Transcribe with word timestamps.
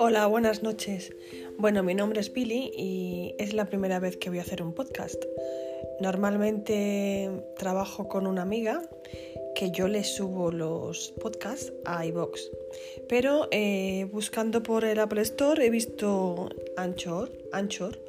Hola, 0.00 0.28
buenas 0.28 0.62
noches. 0.62 1.12
Bueno, 1.58 1.82
mi 1.82 1.92
nombre 1.92 2.20
es 2.20 2.30
Pili 2.30 2.70
y 2.72 3.34
es 3.36 3.52
la 3.52 3.64
primera 3.64 3.98
vez 3.98 4.16
que 4.16 4.30
voy 4.30 4.38
a 4.38 4.42
hacer 4.42 4.62
un 4.62 4.72
podcast. 4.72 5.20
Normalmente 6.00 7.28
trabajo 7.58 8.06
con 8.06 8.28
una 8.28 8.42
amiga 8.42 8.88
que 9.56 9.72
yo 9.72 9.88
le 9.88 10.04
subo 10.04 10.52
los 10.52 11.12
podcasts 11.20 11.72
a 11.84 12.06
iBox. 12.06 12.48
Pero 13.08 13.48
eh, 13.50 14.06
buscando 14.12 14.62
por 14.62 14.84
el 14.84 15.00
Apple 15.00 15.22
Store 15.22 15.66
he 15.66 15.68
visto 15.68 16.48
Anchor, 16.76 17.32
Anchor 17.50 18.00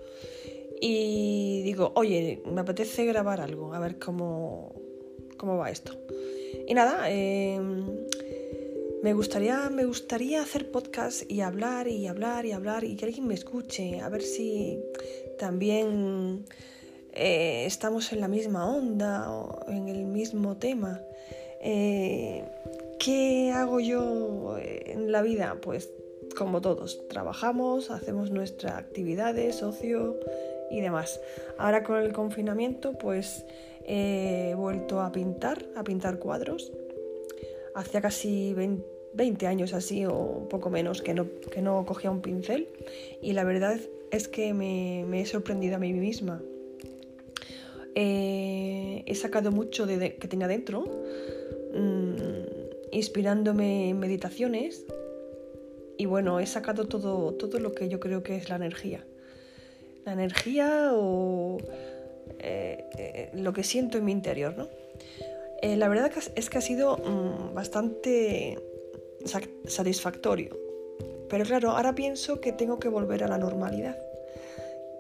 y 0.80 1.64
digo, 1.64 1.92
oye, 1.96 2.44
me 2.46 2.62
apetece 2.62 3.04
grabar 3.06 3.42
algo, 3.42 3.74
a 3.74 3.80
ver 3.80 3.98
cómo, 3.98 4.76
cómo 5.38 5.58
va 5.58 5.72
esto. 5.72 5.94
Y 6.68 6.74
nada, 6.76 7.10
em, 7.10 8.06
me 9.02 9.14
gustaría, 9.14 9.70
me 9.70 9.86
gustaría 9.86 10.42
hacer 10.42 10.72
podcast 10.72 11.24
y 11.32 11.42
hablar 11.42 11.88
y 11.88 12.08
hablar 12.08 12.46
y 12.46 12.52
hablar 12.52 12.84
y 12.84 12.96
que 12.96 13.06
alguien 13.06 13.28
me 13.28 13.34
escuche, 13.34 14.02
a 14.02 14.10
ver 14.10 14.22
si 14.22 14.78
también 15.38 16.46
eh, 17.14 17.64
estamos 17.66 18.12
en 18.12 18.20
la 18.20 18.28
misma 18.28 18.70
onda 18.70 19.32
o 19.32 19.70
en 19.70 19.88
el 19.88 20.06
mismo 20.06 20.58
tema. 20.58 21.02
Eh, 21.62 22.44
¿Qué 23.00 23.52
hago 23.56 23.80
yo 23.80 24.58
en 24.60 25.12
la 25.12 25.22
vida? 25.22 25.58
Pues 25.62 25.90
como 26.38 26.60
todos, 26.60 27.08
trabajamos, 27.08 27.92
hacemos 27.92 28.32
nuestras 28.32 28.74
actividades, 28.74 29.64
ocio 29.64 30.20
y 30.70 30.82
demás. 30.82 31.22
Ahora 31.58 31.84
con 31.84 31.98
el 31.98 32.12
confinamiento 32.12 32.98
pues 32.98 33.46
he 33.86 34.54
vuelto 34.58 35.00
a 35.00 35.12
pintar, 35.14 35.66
a 35.76 35.84
pintar 35.86 36.20
cuadros 36.20 36.72
hacía 37.76 38.02
casi 38.02 38.54
20, 39.14 39.48
años 39.48 39.74
así 39.74 40.06
o 40.06 40.48
poco 40.50 40.70
menos 40.70 41.02
que 41.02 41.14
no, 41.14 41.28
que 41.52 41.62
no 41.62 41.86
cogía 41.86 42.12
un 42.12 42.22
pincel 42.22 42.68
y 43.22 43.34
la 43.34 43.44
verdad 43.44 43.80
es 44.12 44.28
que 44.28 44.54
me, 44.54 45.22
he 45.22 45.26
sorprendido 45.26 45.76
a 45.76 45.80
mí 45.80 45.94
misma. 45.94 46.42
Eh, 47.96 49.04
he 49.06 49.16
sacado 49.16 49.52
mucho 49.52 49.86
de, 49.86 50.16
que 50.16 50.28
tenía 50.28 50.48
dentro, 50.48 50.86
mm, 51.74 52.92
inspirándome 52.92 53.90
en 53.90 54.00
meditaciones 54.00 54.86
y 55.98 56.06
bueno, 56.06 56.40
he 56.40 56.46
sacado 56.46 56.86
todo, 56.86 57.34
todo 57.34 57.60
lo 57.60 57.74
que 57.74 57.90
yo 57.90 58.00
creo 58.00 58.24
que 58.24 58.38
es 58.38 58.50
la 58.50 58.56
energía. 58.56 59.06
La 60.06 60.14
energía 60.14 60.92
o 60.94 61.58
eh, 62.40 62.86
eh, 62.98 63.30
lo 63.34 63.52
que 63.54 63.64
siento 63.64 63.98
en 63.98 64.06
mi 64.06 64.12
interior, 64.12 64.58
¿no? 64.58 64.70
Eh, 65.62 65.76
la 65.76 65.88
verdad 65.88 66.12
es 66.36 66.50
que 66.50 66.58
ha 66.58 66.62
sido 66.62 66.98
mm, 66.98 67.54
bastante 67.54 68.58
satisfactorio. 69.66 70.58
Pero 71.30 71.46
claro, 71.46 71.72
ahora 71.72 71.94
pienso 71.94 72.42
que 72.42 72.52
tengo 72.52 72.80
que 72.80 72.90
volver 72.90 73.24
a 73.24 73.28
la 73.28 73.38
normalidad. 73.38 73.98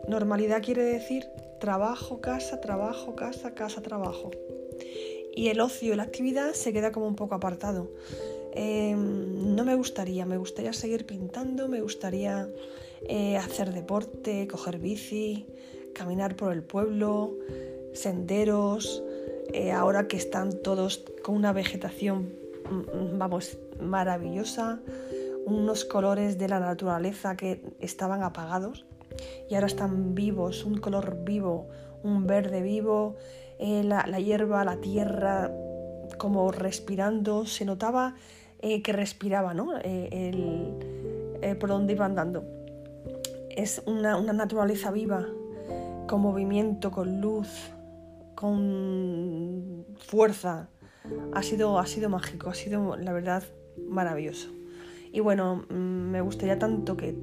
Normalidad 0.07 0.61
quiere 0.61 0.83
decir 0.83 1.27
trabajo, 1.59 2.21
casa, 2.21 2.61
trabajo, 2.61 3.15
casa, 3.15 3.53
casa, 3.53 3.81
trabajo. 3.81 4.31
Y 5.35 5.47
el 5.47 5.59
ocio, 5.59 5.95
la 5.95 6.03
actividad 6.03 6.53
se 6.53 6.73
queda 6.73 6.91
como 6.91 7.07
un 7.07 7.15
poco 7.15 7.35
apartado. 7.35 7.91
Em, 8.53 9.55
no 9.55 9.63
me 9.63 9.75
gustaría, 9.75 10.25
me 10.25 10.37
gustaría 10.37 10.73
seguir 10.73 11.05
pintando, 11.05 11.67
me 11.67 11.81
gustaría 11.81 12.47
eh, 13.07 13.37
hacer 13.37 13.73
deporte, 13.73 14.47
coger 14.47 14.79
bici, 14.79 15.45
caminar 15.93 16.35
por 16.35 16.51
el 16.51 16.63
pueblo, 16.63 17.37
senderos, 17.93 19.03
eh, 19.53 19.71
ahora 19.71 20.07
que 20.07 20.17
están 20.17 20.61
todos 20.61 21.03
con 21.23 21.35
una 21.35 21.53
vegetación, 21.53 22.33
mm, 22.69 23.17
vamos, 23.17 23.57
maravillosa, 23.81 24.79
unos 25.45 25.85
colores 25.85 26.37
de 26.37 26.47
la 26.47 26.59
naturaleza 26.59 27.35
que 27.35 27.63
estaban 27.79 28.23
apagados 28.23 28.85
y 29.49 29.55
ahora 29.55 29.67
están 29.67 30.13
vivos, 30.13 30.63
un 30.65 30.77
color 30.77 31.23
vivo, 31.23 31.67
un 32.03 32.27
verde 32.27 32.61
vivo, 32.61 33.15
eh, 33.57 33.83
la, 33.83 34.03
hierba, 34.19 34.63
la 34.63 34.77
tierra, 34.77 35.51
como 36.17 36.51
respirando, 36.51 37.45
se 37.45 37.65
notaba 37.65 38.15
eh, 38.61 38.81
que 38.83 38.93
respiraba, 38.93 39.53
¿no? 39.53 39.73
por 41.59 41.69
donde 41.69 41.93
iba 41.93 42.05
andando. 42.05 42.43
Es 43.49 43.81
una 43.85 44.21
naturaleza 44.21 44.91
viva, 44.91 45.25
con 46.07 46.21
movimiento, 46.21 46.91
con 46.91 47.19
luz, 47.21 47.71
con 48.39 49.85
fuerza. 49.97 50.69
Ha 51.33 51.43
sido, 51.43 51.77
ha 51.77 51.85
sido 51.85 52.09
mágico, 52.09 52.49
ha 52.49 52.53
sido 52.53 52.95
la 52.95 53.11
verdad 53.11 53.43
maravilloso. 53.89 54.47
Y 55.11 55.19
bueno, 55.19 55.65
mm, 55.69 55.73
me 55.73 56.21
gustaría 56.21 56.57
tanto 56.57 56.95
que, 56.95 57.17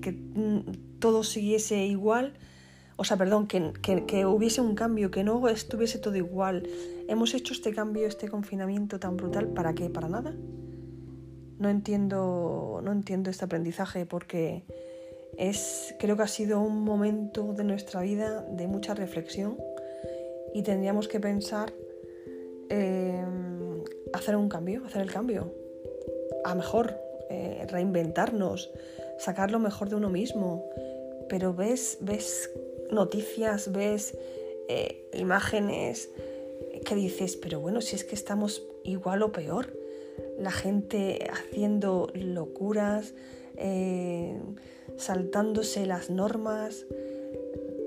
que, 0.00 0.12
mm, 0.12 1.00
todo 1.00 1.22
siguiese 1.22 1.84
igual, 1.84 2.32
o 2.96 3.04
sea, 3.04 3.18
perdón, 3.18 3.46
que, 3.46 3.74
que, 4.06 4.24
hubiese 4.24 4.62
un 4.62 4.74
cambio, 4.74 5.10
que 5.10 5.22
no 5.22 5.46
estuviese 5.50 5.98
todo 5.98 6.16
igual. 6.16 6.66
Hemos 7.08 7.34
hecho 7.34 7.52
este 7.52 7.74
cambio, 7.74 8.06
este 8.06 8.28
confinamiento 8.28 8.98
tan 8.98 9.18
brutal, 9.18 9.48
¿para 9.48 9.74
qué? 9.74 9.90
¿Para 9.90 10.08
nada? 10.08 10.34
No 11.58 11.68
entiendo, 11.68 12.80
no 12.82 12.90
entiendo 12.90 13.28
este 13.28 13.44
aprendizaje 13.44 14.06
porque 14.06 14.64
es, 15.36 15.94
creo 15.98 16.16
que 16.16 16.22
ha 16.22 16.28
sido 16.28 16.62
un 16.62 16.84
momento 16.84 17.52
de 17.52 17.64
nuestra 17.64 18.00
vida 18.00 18.42
de 18.42 18.66
mucha 18.66 18.94
reflexión 18.94 19.58
y 20.54 20.62
tendríamos 20.62 21.08
que 21.08 21.20
pensar 21.20 21.72
eh, 22.70 23.24
hacer 24.12 24.36
un 24.36 24.48
cambio, 24.48 24.82
hacer 24.84 25.02
el 25.02 25.10
cambio, 25.10 25.52
a 26.44 26.54
mejor, 26.54 26.98
eh, 27.30 27.66
reinventarnos, 27.68 28.70
sacar 29.18 29.50
lo 29.50 29.58
mejor 29.58 29.88
de 29.88 29.96
uno 29.96 30.10
mismo. 30.10 30.68
Pero 31.28 31.54
ves, 31.54 31.98
ves 32.00 32.50
noticias, 32.90 33.72
ves 33.72 34.16
eh, 34.68 35.08
imágenes 35.14 36.10
que 36.84 36.94
dices, 36.94 37.36
pero 37.36 37.60
bueno, 37.60 37.80
si 37.80 37.96
es 37.96 38.04
que 38.04 38.14
estamos 38.14 38.66
igual 38.84 39.22
o 39.22 39.32
peor. 39.32 39.72
La 40.38 40.50
gente 40.50 41.28
haciendo 41.30 42.10
locuras, 42.14 43.14
saltándose 44.96 45.86
las 45.86 46.10
normas, 46.10 46.86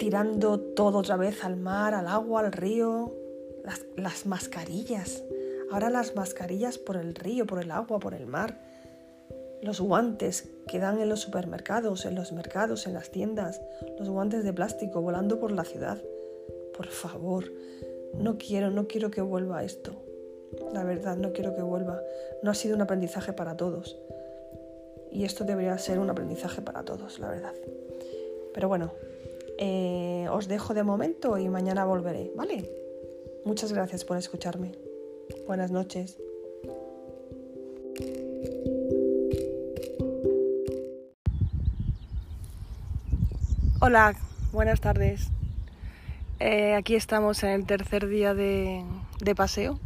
tirando 0.02 0.60
todo 0.60 0.98
otra 0.98 1.16
vez 1.16 1.44
al 1.44 1.58
mar, 1.58 1.94
al 1.94 2.08
agua, 2.08 2.40
al 2.40 2.52
río, 2.52 3.14
las, 3.96 4.26
mascarillas. 4.26 5.24
Ahora 5.72 5.92
las 5.92 6.16
mascarillas 6.16 6.80
por 6.80 6.98
el 6.98 7.14
río, 7.14 7.46
por 7.46 7.62
el 7.62 7.70
agua, 7.70 8.00
por 8.00 8.16
el 8.16 8.26
mar. 8.26 8.58
Los 9.62 9.80
guantes 9.80 10.50
que 10.68 10.80
dan 10.80 11.00
en 11.00 11.08
los 11.08 11.20
supermercados, 11.20 12.06
en 12.06 12.16
los 12.16 12.32
mercados, 12.32 12.88
en 12.88 12.96
las 12.96 13.12
tiendas. 13.12 13.62
Los 14.00 14.10
guantes 14.10 14.44
de 14.44 14.52
plástico 14.54 15.02
volando 15.02 15.40
por 15.40 15.52
la 15.52 15.66
ciudad. 15.66 16.02
Por 16.76 16.88
favor, 16.88 17.52
no 18.16 18.40
quiero, 18.40 18.72
no 18.72 18.88
quiero 18.88 19.12
que 19.12 19.22
vuelva 19.22 19.64
esto. 19.64 19.92
La 20.74 20.84
verdad, 20.84 21.16
no 21.16 21.32
quiero 21.32 21.56
que 21.56 21.62
vuelva. 21.62 22.02
No 22.42 22.50
ha 22.50 22.56
sido 22.56 22.76
un 22.76 22.82
aprendizaje 22.82 23.34
para 23.34 23.56
todos. 23.56 24.00
Y 25.12 25.26
esto 25.26 25.44
debería 25.44 25.78
ser 25.78 26.00
un 26.00 26.10
aprendizaje 26.10 26.64
para 26.64 26.84
todos, 26.84 27.20
la 27.20 27.30
verdad. 27.30 27.54
Pero 28.52 28.68
bueno, 28.68 28.94
eh, 29.64 30.28
os 30.32 30.48
dejo 30.48 30.74
de 30.74 30.82
momento 30.82 31.38
y 31.38 31.48
mañana 31.48 31.86
volveré, 31.86 32.32
¿vale? 32.36 32.68
Muchas 33.46 33.72
gracias 33.72 34.04
por 34.04 34.18
escucharme. 34.18 34.72
Buenas 35.46 35.70
noches. 35.70 36.18
Hola, 43.80 44.16
buenas 44.52 44.82
tardes. 44.82 45.30
Eh, 46.40 46.74
aquí 46.74 46.96
estamos 46.96 47.44
en 47.44 47.52
el 47.52 47.68
tercer 47.68 48.08
día 48.08 48.34
de, 48.34 48.84
paseo. 49.36 49.80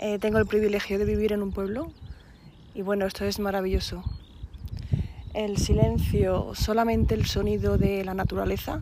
Eh, 0.00 0.18
tengo 0.18 0.38
el 0.38 0.46
privilegio 0.46 0.98
de 0.98 1.04
vivir 1.04 1.32
en 1.32 1.42
un 1.42 1.52
pueblo 1.52 1.92
y 2.74 2.82
bueno, 2.82 3.06
esto 3.06 3.24
es 3.24 3.38
maravilloso 3.38 4.02
el 5.34 5.58
silencio, 5.58 6.52
solamente 6.54 7.14
el 7.14 7.26
sonido 7.26 7.76
de 7.76 8.04
la 8.04 8.14
naturaleza, 8.14 8.80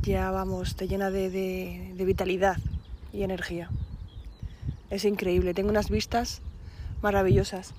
ya 0.00 0.30
vamos, 0.30 0.74
te 0.74 0.88
llena 0.88 1.10
de, 1.10 1.92
vitalidad 1.96 2.56
y 3.12 3.22
energía. 3.22 3.68
Es 4.90 5.04
increíble, 5.04 5.54
tengo 5.54 5.68
unas 5.68 5.90
vistas 5.90 6.40
maravillosas. 7.02 7.74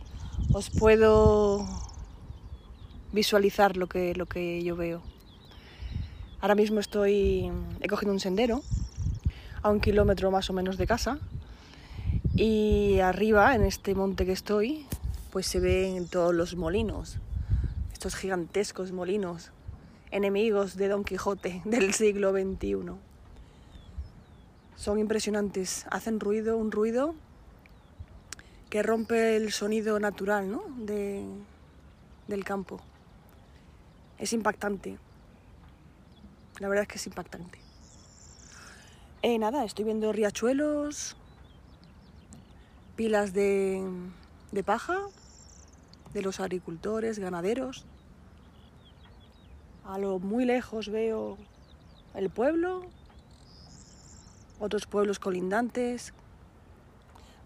Os 0.54 0.70
puedo 0.70 1.66
visualizar 3.12 3.78
lo 3.78 3.88
que, 3.88 4.14
lo 4.14 4.28
que 4.28 4.64
yo 4.64 4.76
veo. 4.76 5.02
Ahora 6.42 6.56
mismo 6.56 6.80
estoy, 6.80 7.52
he 7.82 7.88
cogido 7.88 8.12
un 8.12 8.20
sendero 8.20 8.62
a 9.64 9.72
un 9.72 9.80
kilómetro 9.80 10.30
más 10.30 10.50
o 10.52 10.54
menos 10.54 10.78
de 10.78 10.86
casa 10.86 11.18
y 12.36 13.00
arriba, 13.00 13.56
en 13.56 13.64
este 13.64 13.96
monte 13.96 14.26
que 14.26 14.34
estoy, 14.34 14.86
pues 15.32 15.48
se 15.48 15.60
ven 15.60 16.08
todos 16.08 16.34
los 16.36 16.56
molinos, 16.56 17.18
gigantescos 18.16 18.92
molinos, 18.92 19.52
enemigos 20.12 20.76
de 20.76 20.90
Don 20.90 21.04
Quijote 21.04 21.62
del 21.66 21.94
siglo 21.94 22.32
XXI. 22.32 22.92
Son 24.76 25.00
impresionantes, 25.00 25.86
hacen 25.90 26.20
ruido, 26.20 26.58
un 26.58 26.72
ruido 26.72 27.16
que 28.70 28.84
rompe 28.84 29.38
el 29.38 29.52
sonido 29.52 30.00
natural 30.00 30.60
de, 30.78 31.24
del 32.28 32.44
campo. 32.44 32.82
Es 34.20 34.34
impactante. 34.34 34.98
La 36.60 36.68
verdad 36.68 36.84
es 36.84 36.88
que 36.90 36.98
es 36.98 37.08
impactante. 37.08 37.60
Eh, 39.22 39.40
nada, 39.40 39.64
estoy 39.64 39.86
viendo 39.86 40.12
riachuelos, 40.12 41.16
pilas 42.96 43.34
de, 43.34 43.84
de 44.52 44.64
paja 44.64 45.00
de 46.16 46.22
los 46.22 46.40
agricultores, 46.40 47.20
ganaderos. 47.20 47.86
A 49.84 50.00
lo 50.00 50.18
muy 50.18 50.46
lejos 50.46 50.90
veo 50.90 51.38
el 52.16 52.30
pueblo, 52.30 52.86
otros 54.58 54.88
pueblos 54.88 55.20
colindantes, 55.20 56.14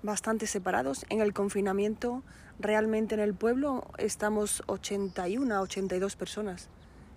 bastante 0.03 0.45
separados. 0.45 1.03
En 1.09 1.19
el 1.19 1.33
confinamiento, 1.33 2.21
realmente 2.59 3.15
en 3.15 3.21
el 3.21 3.33
pueblo 3.33 3.87
estamos 3.97 4.61
81 4.67 5.61
82 5.61 6.15
personas, 6.15 6.69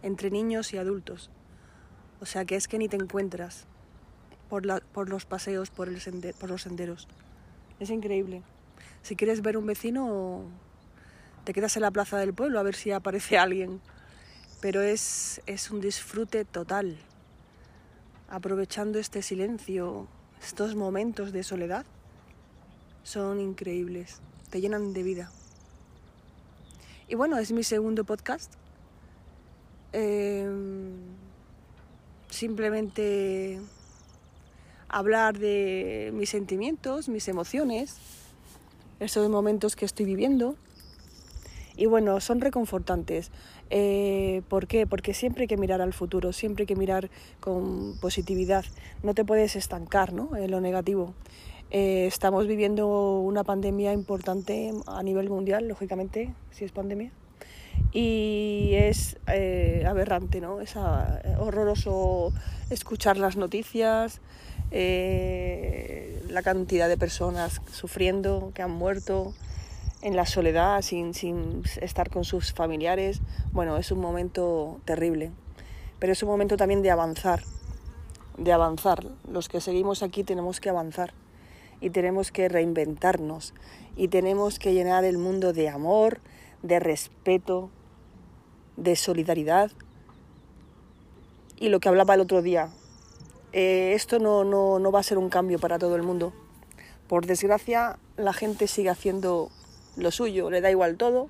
entre 0.02 0.31
niños 0.31 0.72
y 0.72 0.78
adultos. 0.78 1.31
O 2.22 2.25
sea 2.25 2.46
que 2.46 2.56
es 2.56 2.66
que 2.66 2.78
ni 2.78 2.88
te 2.88 2.96
encuentras 2.96 3.66
por, 4.49 4.64
los 4.64 5.26
paseos, 5.26 5.69
por 5.69 5.88
los 5.88 6.62
senderos. 6.62 7.08
Es 7.78 7.90
increíble. 7.90 8.43
Si 9.02 9.16
quieres 9.16 9.43
ver 9.43 9.58
un 9.58 9.66
vecino, 9.66 10.46
te 11.44 11.53
quedas 11.53 11.77
en 11.77 11.83
la 11.83 11.91
plaza 11.91 12.19
del 12.19 12.35
pueblo 12.35 12.59
a 12.59 12.62
ver 12.62 12.75
si 12.75 12.91
aparece 12.91 13.39
alguien. 13.39 13.81
Pero 14.61 14.81
es, 14.81 15.41
es 15.47 15.71
un 15.71 15.81
disfrute 15.81 16.44
total. 16.44 16.97
Aprovechando 18.29 18.99
este 18.99 19.23
silencio, 19.23 20.06
estos 20.43 20.77
momentos 20.77 21.33
de 21.33 21.43
soledad, 21.43 21.85
son 23.03 23.41
increíbles. 23.41 24.21
Te 24.50 24.61
llenan 24.61 24.93
de 24.93 25.03
vida. 25.03 25.31
Y 27.09 27.15
bueno, 27.15 27.39
es 27.39 27.53
mi 27.53 27.65
segundo 27.65 28.05
podcast. 28.05 28.53
Em, 29.93 30.93
simplemente 32.31 33.61
hablar 34.88 35.38
de 35.38 36.11
mis 36.15 36.31
sentimientos, 36.31 37.09
mis 37.09 37.29
emociones, 37.29 37.97
esos 39.00 39.29
momentos 39.29 39.77
que 39.77 39.85
estoy 39.85 40.06
viviendo. 40.06 40.56
Y 41.82 41.87
bueno, 41.87 42.20
son 42.20 42.40
reconfortantes. 42.40 43.32
Eh, 43.69 44.43
¿Por 44.49 44.69
qué? 44.69 44.87
Porque 44.87 45.14
siempre 45.14 45.43
hay 45.43 45.49
que 45.49 45.56
mirar 45.56 45.81
al 45.81 45.93
futuro, 45.93 46.32
siempre 46.32 46.62
hay 46.62 46.67
que 46.69 46.76
mirar 46.76 47.11
con 47.40 47.99
positividad. 48.00 48.64
No 49.02 49.14
te 49.14 49.25
puedes 49.25 49.56
estancar 49.56 50.12
¿no? 50.12 50.37
en 50.37 50.49
lo 50.52 50.61
negativo. 50.61 51.12
Eh, 51.73 52.06
estamos 52.06 52.46
viviendo 52.46 53.19
una 53.19 53.43
pandemia 53.43 53.93
importante 53.93 54.70
a 54.87 55.02
nivel 55.02 55.29
mundial, 55.29 55.67
lógicamente, 55.67 56.32
si 56.52 56.64
es 56.64 56.70
pandemia. 56.70 57.11
Y 57.90 58.75
es 58.75 59.19
eh, 59.26 59.85
aberrante, 59.85 60.40
¿no? 60.40 60.61
Es 60.61 60.76
horroroso 60.76 62.32
escuchar 62.70 63.17
las 63.17 63.37
noticias, 63.37 64.20
eh, 64.70 66.23
la 66.28 66.43
cantidad 66.43 66.88
de 66.88 66.96
personas 66.96 67.61
sufriendo, 67.73 68.52
que 68.55 68.62
han 68.62 68.70
muerto 68.70 69.35
en 70.02 70.16
la 70.16 70.26
soledad, 70.26 70.82
sin, 70.82 71.12
estar 71.81 72.10
con 72.10 72.25
sus 72.25 72.52
familiares. 72.52 73.20
Bueno, 73.52 73.76
es 73.76 73.90
un 73.93 74.00
momento 74.00 74.81
terrible, 74.84 75.31
pero 75.99 76.12
es 76.12 76.22
un 76.22 76.28
momento 76.28 76.56
también 76.56 76.82
de 76.82 76.90
avanzar, 76.90 77.43
de 78.37 78.52
avanzar. 78.52 79.06
Los 79.31 79.49
que 79.49 79.60
seguimos 79.60 80.02
aquí 80.02 80.25
tenemos 80.25 80.60
que 80.60 80.69
avanzar 80.69 81.14
y 81.81 81.90
tenemos 81.90 82.32
que 82.32 82.49
reinventarnos 82.49 83.54
y 83.96 84.08
tenemos 84.08 84.58
que 84.58 84.75
llenar 84.75 85.04
el 85.04 85.19
mundo 85.19 85.52
de 85.52 85.69
amor, 85.69 86.20
de 86.62 86.81
respeto, 86.81 87.70
de 88.76 88.96
solidaridad. 88.96 89.70
Y 91.58 91.69
lo 91.69 91.78
que 91.78 91.88
hablaba 91.88 92.14
el 92.14 92.20
otro 92.20 92.43
día, 92.43 92.70
eh, 93.52 93.93
esto 93.94 94.19
no, 94.19 94.43
no, 94.44 94.93
va 94.93 95.00
a 95.00 95.04
ser 95.04 95.19
un 95.19 95.28
cambio 95.28 95.60
para 95.60 95.78
todo 95.78 95.94
el 95.94 96.02
mundo. 96.02 96.32
Por 97.06 97.26
desgracia, 97.26 97.99
la 98.16 98.32
gente 98.32 98.66
sigue 98.66 98.88
haciendo 98.88 99.50
lo 99.97 100.11
suyo, 100.11 100.50
le 100.50 100.61
da 100.61 100.71
igual 100.71 100.97
todo, 100.97 101.29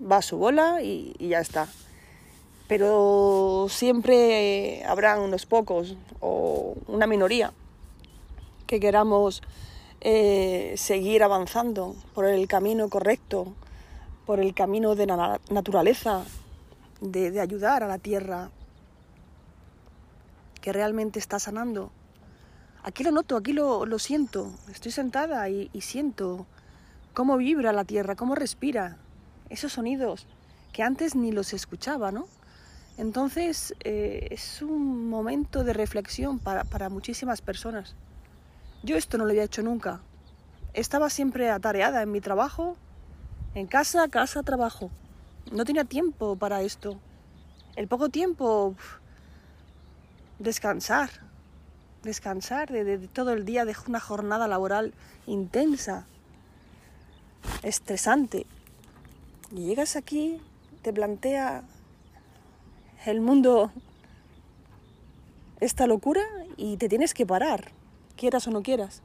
va 0.00 0.18
a 0.18 0.22
su 0.22 0.36
bola 0.36 0.82
y, 0.82 1.14
ya 1.18 1.40
está. 1.40 1.68
Pero 2.68 3.66
siempre 3.70 4.84
habrán 4.84 5.20
unos 5.20 5.46
pocos 5.46 5.96
o 6.20 6.74
una 6.88 7.06
minoría 7.06 7.52
que 8.66 8.80
queramos 8.80 9.42
eh, 10.00 10.74
seguir 10.76 11.22
avanzando 11.22 11.94
por 12.14 12.24
el 12.24 12.48
camino 12.48 12.88
correcto, 12.88 13.54
por 14.26 14.40
el 14.40 14.54
camino 14.54 14.96
de 14.96 15.06
la 15.06 15.40
naturaleza, 15.50 16.24
de 17.00 17.40
ayudar 17.40 17.84
a 17.84 17.86
la 17.86 17.98
tierra, 17.98 18.50
que 20.60 20.72
realmente 20.72 21.20
está 21.20 21.38
sanando. 21.38 21.92
Aquí 22.86 23.02
lo 23.02 23.10
noto, 23.10 23.36
aquí 23.36 23.52
lo, 23.52 23.84
lo 23.84 23.98
siento. 23.98 24.52
Estoy 24.70 24.92
sentada 24.92 25.48
y, 25.48 25.68
siento 25.80 26.46
cómo 27.16 27.38
vibra 27.38 27.72
la 27.72 27.86
tierra, 27.86 28.14
cómo 28.14 28.34
respira. 28.34 28.98
Esos 29.48 29.72
sonidos 29.72 30.26
que 30.74 30.82
antes 30.82 31.16
ni 31.16 31.32
los 31.32 31.54
escuchaba, 31.54 32.12
¿no? 32.12 32.28
Entonces 32.98 33.74
eh, 33.84 34.28
es 34.30 34.60
un 34.60 35.08
momento 35.08 35.64
de 35.64 35.72
reflexión 35.72 36.38
para, 36.38 36.90
muchísimas 36.90 37.40
personas. 37.40 37.94
Yo 38.82 38.98
esto 38.98 39.16
no 39.16 39.24
lo 39.24 39.30
había 39.30 39.44
hecho 39.44 39.62
nunca. 39.62 40.02
Estaba 40.74 41.08
siempre 41.08 41.48
atareada 41.48 42.02
en 42.02 42.12
mi 42.12 42.20
trabajo, 42.20 42.76
en 43.54 43.66
casa, 43.66 44.06
casa, 44.08 44.42
trabajo. 44.42 44.90
No 45.50 45.64
tenía 45.64 45.84
tiempo 45.84 46.36
para 46.36 46.60
esto. 46.60 47.00
El 47.76 47.88
poco 47.88 48.10
tiempo 48.10 48.74
descansar, 50.38 51.08
descansar 52.02 52.70
de, 52.70 53.08
todo 53.08 53.32
el 53.32 53.46
día 53.46 53.64
de 53.64 53.74
una 53.88 54.00
jornada 54.00 54.46
laboral 54.48 54.92
intensa, 55.26 56.06
estresante. 57.62 58.46
Y 59.50 59.66
llegas 59.66 59.96
aquí, 59.96 60.40
te 60.82 60.92
plantea 60.92 61.64
el 63.04 63.20
mundo 63.20 63.70
esta 65.60 65.86
locura 65.86 66.22
y 66.56 66.76
te 66.76 66.88
tienes 66.88 67.14
que 67.14 67.26
parar, 67.26 67.70
quieras 68.16 68.46
o 68.48 68.50
no 68.50 68.62
quieras. 68.62 69.02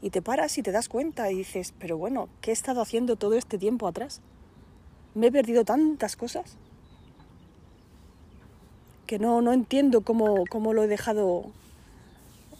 Y 0.00 0.10
te 0.10 0.20
paras 0.20 0.58
y 0.58 0.62
te 0.62 0.72
das 0.72 0.88
cuenta 0.88 1.30
y 1.30 1.36
dices, 1.36 1.72
pero 1.78 1.96
bueno, 1.96 2.28
¿qué 2.40 2.50
he 2.50 2.54
estado 2.54 2.82
haciendo 2.82 3.16
todo 3.16 3.34
este 3.34 3.58
tiempo 3.58 3.86
atrás? 3.86 4.20
¿Me 5.14 5.28
he 5.28 5.32
perdido 5.32 5.64
tantas 5.64 6.16
cosas? 6.16 6.56
que 9.12 9.18
no, 9.18 9.42
no 9.42 9.52
entiendo 9.52 10.00
cómo, 10.00 10.44
cómo 10.48 10.72
lo 10.72 10.84
he 10.84 10.86
dejado. 10.86 11.44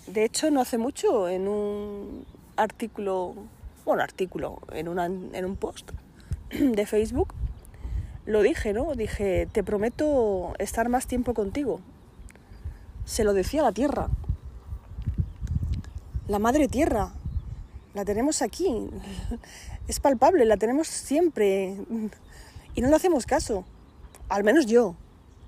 De 0.07 0.23
hecho, 0.23 0.51
no 0.51 0.61
hace 0.61 0.77
mucho, 0.77 1.27
en 1.31 1.49
un 1.49 2.27
artículo, 2.57 3.35
bueno, 3.85 4.03
artículo, 4.03 4.61
en, 4.73 4.87
en 5.35 5.45
un 5.45 5.57
post 5.57 5.91
de 6.51 6.87
Facebook, 6.87 7.35
lo 8.27 8.43
dije, 8.43 8.73
¿no? 8.73 8.95
Dije, 8.95 9.49
te 9.51 9.65
prometo 9.65 10.55
estar 10.59 10.89
más 10.89 11.07
tiempo 11.07 11.35
contigo. 11.35 11.81
Se 13.05 13.25
lo 13.25 13.33
decía 13.33 13.63
la 13.63 13.73
tierra. 13.73 14.09
La 16.29 16.39
madre 16.39 16.69
tierra. 16.69 17.13
La 17.95 18.05
tenemos 18.05 18.43
aquí. 18.43 18.69
Es 19.89 19.99
palpable, 19.99 20.45
la 20.45 20.57
tenemos 20.57 20.89
siempre. 20.89 21.77
Y 22.75 22.81
no 22.81 22.89
le 22.89 22.97
hacemos 22.97 23.27
caso. 23.27 23.65
Al 24.31 24.45
menos 24.45 24.65
yo. 24.65 24.95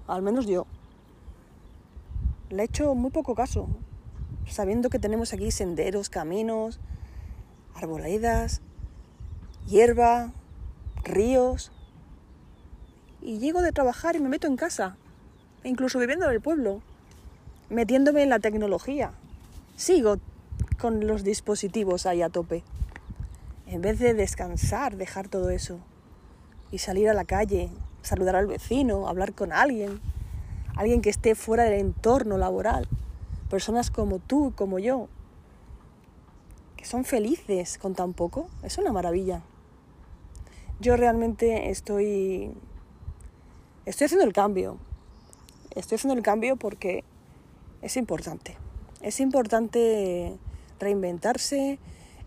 Al 0.06 0.20
menos 0.20 0.46
yo 0.46 0.66
le 2.54 2.62
he 2.62 2.66
hecho 2.66 2.94
muy 2.94 3.10
poco 3.10 3.34
caso, 3.34 3.66
sabiendo 4.46 4.88
que 4.88 5.00
tenemos 5.00 5.32
aquí 5.32 5.50
senderos, 5.50 6.08
caminos, 6.08 6.78
arboledas, 7.75 8.61
hierba, 9.66 10.33
ríos. 11.02 11.73
Y 13.21 13.38
llego 13.38 13.62
de 13.62 13.73
trabajar 13.73 14.16
y 14.16 14.21
me 14.21 14.28
meto 14.28 14.47
en 14.47 14.57
casa, 14.57 14.97
incluso 15.62 15.99
viviendo 15.99 16.26
en 16.26 16.33
el 16.33 16.40
pueblo, 16.40 16.83
metiéndome 17.71 18.23
en 18.23 18.31
la 18.31 18.38
tecnología. 18.38 19.12
Sigo 19.76 20.19
con 20.78 21.07
los 21.07 21.25
dispositivos 21.25 22.07
ahí 22.07 22.23
a 22.23 22.28
tope. 22.28 22.62
En 23.66 23.81
vez 23.81 23.99
de 23.99 24.14
descansar, 24.14 24.97
dejar 24.97 25.28
todo 25.28 25.50
eso 25.50 25.78
y 26.71 26.78
salir 26.78 27.09
a 27.09 27.14
la 27.14 27.25
calle, 27.25 27.71
saludar 28.02 28.37
al 28.37 28.47
vecino, 28.47 29.09
hablar 29.09 29.33
con 29.33 29.52
alguien, 29.52 30.00
alguien 30.76 31.00
que 31.00 31.11
esté 31.11 31.35
fuera 31.35 31.64
del 31.64 31.81
entorno 31.81 32.37
laboral, 32.37 32.88
personas 33.49 33.90
como 33.90 34.19
tú, 34.19 34.52
como 34.54 34.78
yo, 34.78 35.09
son 36.84 37.04
felices 37.04 37.78
con 37.78 37.94
tan 37.94 38.12
poco, 38.12 38.48
es 38.62 38.78
una 38.78 38.92
maravilla. 38.92 39.42
Yo 40.80 40.96
realmente 40.96 41.70
estoy, 41.70 42.52
estoy 43.86 44.04
haciendo 44.06 44.26
el 44.26 44.32
cambio, 44.32 44.78
estoy 45.74 45.96
haciendo 45.96 46.16
el 46.16 46.22
cambio 46.22 46.56
porque 46.56 47.04
es 47.82 47.96
importante, 47.96 48.56
es 49.00 49.20
importante 49.20 50.36
reinventarse, 50.78 51.78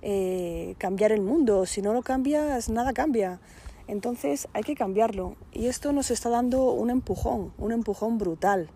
eh, 0.02 0.76
cambiar 0.78 1.12
el 1.12 1.22
mundo, 1.22 1.66
si 1.66 1.82
no 1.82 1.94
lo 1.94 2.02
cambias, 2.02 2.70
nada 2.70 2.94
cambia. 2.94 3.40
Entonces 3.88 4.48
hay 4.54 4.64
que 4.64 4.76
cambiarlo. 4.76 5.36
Y 5.52 5.68
esto 5.68 5.94
nos 5.94 6.12
está 6.12 6.30
dando 6.30 6.72
un 6.72 6.90
empujón, 6.90 7.54
un 7.58 7.72
empujón 7.72 8.18
brutal, 8.18 8.70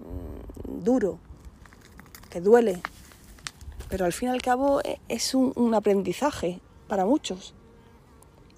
mm, 0.00 0.84
duro, 0.84 1.18
que 2.30 2.40
duele. 2.40 2.80
Pero 3.88 4.04
al 4.04 4.12
fin 4.12 4.28
y 4.28 4.32
al 4.32 4.42
cabo 4.42 4.80
e, 4.82 5.00
es 5.08 5.34
un, 5.34 5.74
aprendizaje 5.74 6.60
para 6.88 7.04
muchos. 7.04 7.54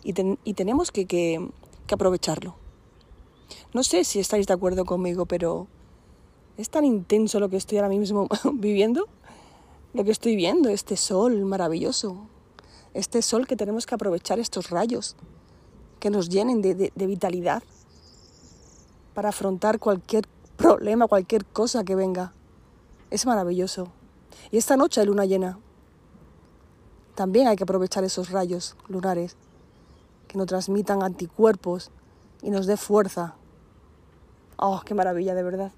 Y, 0.03 0.13
tenemos 0.55 0.91
que 0.91 1.51
aprovecharlo. 1.91 2.57
No 3.73 3.83
sé 3.83 4.05
si 4.05 4.19
estáis 4.19 4.47
de 4.47 4.55
acuerdo 4.55 4.85
conmigo, 4.85 5.27
pero 5.27 5.69
es 6.57 6.71
tan 6.71 6.85
intenso 6.85 7.41
lo 7.41 7.49
que 7.49 7.57
estoy 7.57 7.79
ahora 7.79 7.89
mismo 7.89 8.29
viviendo, 8.55 9.09
lo 9.93 10.05
que 10.05 10.11
estoy 10.11 10.37
viendo, 10.37 10.69
este 10.69 10.97
sol 10.97 11.45
maravilloso, 11.45 12.29
este 12.95 13.23
sol 13.23 13.47
que 13.47 13.57
tenemos 13.57 13.87
que 13.87 13.95
aprovechar 13.95 14.39
estos 14.39 14.71
rayos 14.71 15.17
que 16.01 16.11
nos 16.11 16.29
llenen 16.29 16.63
de, 16.63 16.93
vitalidad 17.07 17.63
para 19.15 19.29
afrontar 19.29 19.79
cualquier 19.79 20.27
problema, 20.57 21.07
cualquier 21.07 21.45
cosa 21.45 21.85
que 21.85 21.95
venga. 21.95 22.33
Es 23.11 23.27
maravilloso. 23.27 23.93
Y 24.51 24.59
esta 24.59 24.77
noche 24.77 25.01
hay 25.01 25.07
luna 25.07 25.25
llena. 25.25 25.59
También 27.15 27.49
hay 27.49 27.57
que 27.57 27.65
aprovechar 27.65 28.05
esos 28.05 28.31
rayos 28.31 28.77
lunares 28.89 29.37
que 30.29 30.39
nos 30.39 30.47
transmitan 30.47 31.03
anticuerpos 31.03 31.91
y 32.43 32.51
nos 32.51 32.67
dé 32.67 32.77
fuerza. 32.77 33.35
Oh, 34.57 34.81
qué 34.85 34.95
maravilla, 34.95 35.35
de 35.35 35.43
verdad. 35.43 35.73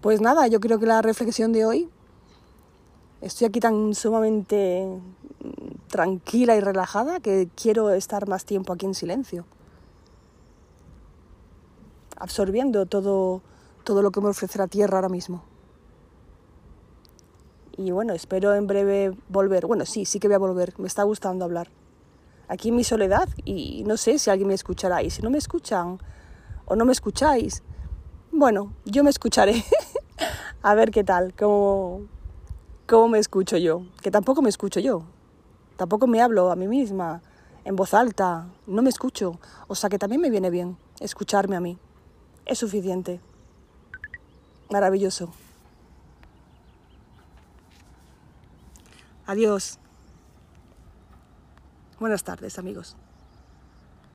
Pues 0.00 0.20
nada, 0.20 0.48
yo 0.48 0.58
creo 0.58 0.78
que 0.78 0.86
la 0.86 1.00
reflexión 1.00 1.52
de 1.52 1.64
hoy, 1.64 1.88
estoy 3.20 3.46
aquí 3.46 3.60
tan 3.60 3.94
sumamente 3.94 4.88
tranquila 5.88 6.56
y 6.56 6.60
relajada 6.60 7.20
que 7.20 7.48
quiero 7.54 7.90
estar 7.90 8.26
más 8.26 8.44
tiempo 8.44 8.72
aquí 8.72 8.86
en 8.86 8.94
silencio, 8.94 9.44
absorbiendo 12.16 12.86
todo, 12.86 13.42
todo 13.84 14.02
lo 14.02 14.10
que 14.10 14.20
me 14.20 14.28
ofrece 14.28 14.58
la 14.58 14.66
tierra 14.66 14.98
ahora 14.98 15.08
mismo. 15.08 15.51
Y 17.76 17.90
bueno, 17.90 18.12
espero 18.12 18.54
en 18.54 18.66
breve 18.66 19.16
volver. 19.28 19.66
Bueno, 19.66 19.86
sí, 19.86 20.04
sí 20.04 20.18
que 20.20 20.28
voy 20.28 20.34
a 20.34 20.38
volver. 20.38 20.74
Me 20.78 20.86
está 20.86 21.02
gustando 21.02 21.44
hablar. 21.44 21.68
Aquí 22.48 22.68
en 22.68 22.76
mi 22.76 22.84
soledad 22.84 23.28
y 23.44 23.82
no 23.84 23.96
sé 23.96 24.18
si 24.18 24.30
alguien 24.30 24.48
me 24.48 24.54
escuchará. 24.54 25.02
Y 25.02 25.10
si 25.10 25.22
no 25.22 25.30
me 25.30 25.38
escuchan 25.38 25.98
o 26.66 26.76
no 26.76 26.84
me 26.84 26.92
escucháis, 26.92 27.62
bueno, 28.30 28.74
yo 28.84 29.04
me 29.04 29.10
escucharé. 29.10 29.64
a 30.62 30.74
ver 30.74 30.90
qué 30.90 31.04
tal, 31.04 31.34
cómo, 31.34 32.02
cómo 32.86 33.08
me 33.08 33.18
escucho 33.18 33.56
yo. 33.56 33.86
Que 34.02 34.10
tampoco 34.10 34.42
me 34.42 34.48
escucho 34.48 34.80
yo. 34.80 35.04
Tampoco 35.76 36.06
me 36.06 36.20
hablo 36.20 36.50
a 36.50 36.56
mí 36.56 36.68
misma 36.68 37.22
en 37.64 37.76
voz 37.76 37.94
alta, 37.94 38.48
no 38.66 38.82
me 38.82 38.90
escucho. 38.90 39.38
O 39.68 39.74
sea 39.74 39.88
que 39.88 39.98
también 39.98 40.20
me 40.20 40.30
viene 40.30 40.50
bien 40.50 40.76
escucharme 41.00 41.56
a 41.56 41.60
mí. 41.60 41.78
Es 42.44 42.58
suficiente. 42.58 43.20
Maravilloso. 44.70 45.30
Adiós. 49.26 49.78
Buenas 51.98 52.24
tardes, 52.24 52.58
amigos. 52.58 52.96